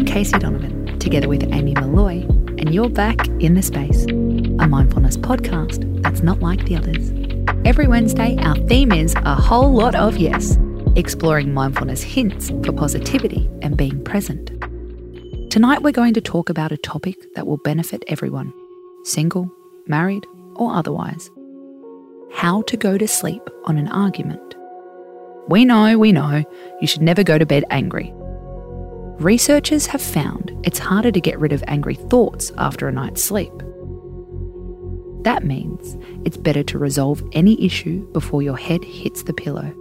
[0.00, 2.22] I'm Casey Donovan, together with Amy Molloy,
[2.56, 7.12] and you're back in the space, a mindfulness podcast that's not like the others.
[7.66, 10.56] Every Wednesday, our theme is a whole lot of yes,
[10.96, 14.48] exploring mindfulness hints for positivity and being present.
[15.50, 18.54] Tonight, we're going to talk about a topic that will benefit everyone
[19.04, 19.52] single,
[19.86, 20.26] married,
[20.56, 21.30] or otherwise
[22.32, 24.54] how to go to sleep on an argument.
[25.50, 26.42] We know, we know,
[26.80, 28.14] you should never go to bed angry.
[29.20, 33.52] Researchers have found it's harder to get rid of angry thoughts after a night's sleep.
[35.24, 39.74] That means it's better to resolve any issue before your head hits the pillow.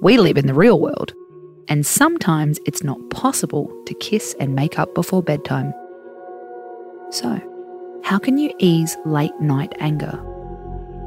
[0.00, 1.12] We live in the real world,
[1.66, 5.74] and sometimes it's not possible to kiss and make up before bedtime.
[7.10, 7.40] So,
[8.04, 10.22] how can you ease late night anger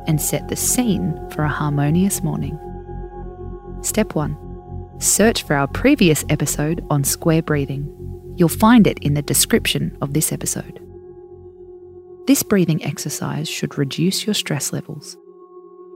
[0.07, 2.59] and set the scene for a harmonious morning?
[3.81, 4.48] Step 1
[4.99, 7.87] Search for our previous episode on square breathing.
[8.35, 10.77] You'll find it in the description of this episode.
[12.27, 15.15] This breathing exercise should reduce your stress levels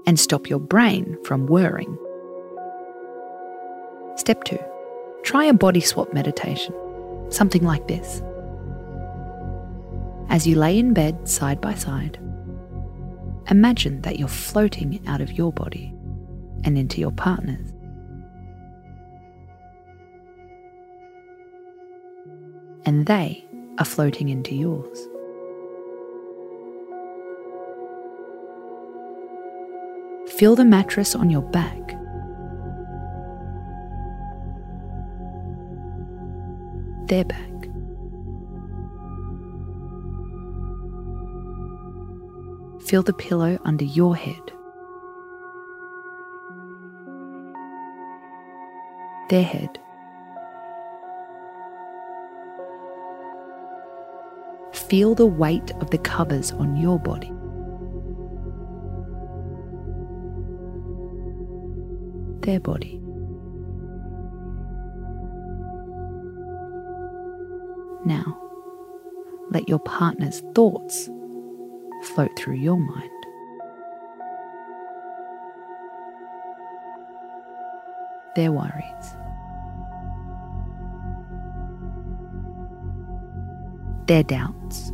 [0.07, 1.97] and stop your brain from whirring.
[4.15, 4.57] Step 2
[5.23, 6.73] Try a body swap meditation,
[7.29, 8.21] something like this.
[10.29, 12.19] As you lay in bed side by side,
[13.49, 15.93] imagine that you're floating out of your body
[16.63, 17.73] and into your partner's.
[22.85, 23.45] And they
[23.77, 25.07] are floating into yours.
[30.37, 31.79] Feel the mattress on your back.
[37.07, 37.49] Their back.
[42.87, 44.51] Feel the pillow under your head.
[49.29, 49.79] Their head.
[54.93, 57.33] Feel the weight of the covers on your body.
[62.41, 63.01] Their body.
[68.05, 68.39] Now,
[69.49, 71.09] let your partner's thoughts
[72.03, 73.09] float through your mind.
[78.35, 79.22] Their worries.
[84.07, 84.91] Their doubts.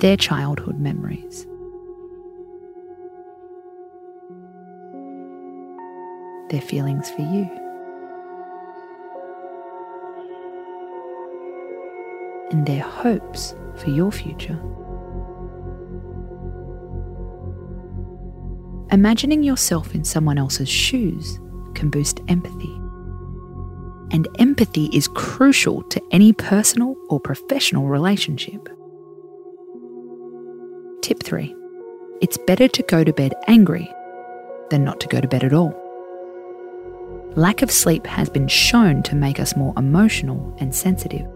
[0.00, 1.46] Their childhood memories.
[6.50, 7.48] Their feelings for you.
[12.50, 14.60] And their hopes for your future.
[18.90, 21.40] Imagining yourself in someone else's shoes
[21.74, 22.81] can boost empathy
[24.12, 28.68] and empathy is crucial to any personal or professional relationship.
[31.00, 31.54] Tip 3
[32.20, 33.90] It's better to go to bed angry
[34.70, 35.78] than not to go to bed at all.
[37.34, 41.26] Lack of sleep has been shown to make us more emotional and sensitive,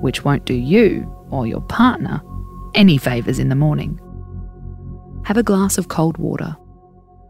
[0.00, 2.20] which won't do you or your partner
[2.74, 4.00] any favours in the morning.
[5.24, 6.56] Have a glass of cold water.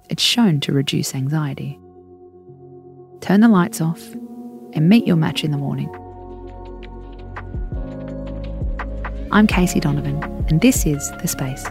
[0.09, 1.79] It's shown to reduce anxiety.
[3.21, 4.01] Turn the lights off
[4.73, 5.89] and meet your match in the morning.
[9.33, 11.65] I'm Casey Donovan, and this is The Space.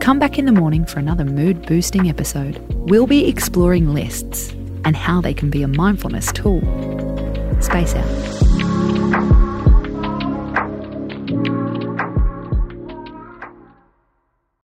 [0.00, 2.58] Come back in the morning for another mood boosting episode.
[2.88, 4.50] We'll be exploring lists
[4.84, 6.60] and how they can be a mindfulness tool.
[7.60, 8.37] Space out.